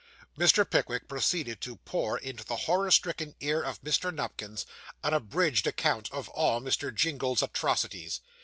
Mr. 0.35 0.67
Pickwick 0.67 1.07
proceeded 1.07 1.61
to 1.61 1.75
pour 1.75 2.17
into 2.17 2.43
the 2.43 2.55
horror 2.65 2.89
stricken 2.89 3.35
ear 3.39 3.61
of 3.61 3.79
Mr. 3.83 4.11
Nupkins, 4.11 4.65
an 5.03 5.13
abridged 5.13 5.67
account 5.67 6.11
of 6.11 6.27
all 6.29 6.59
Mr. 6.59 6.91
Jingle's 6.91 7.43
atrocities. 7.43 8.19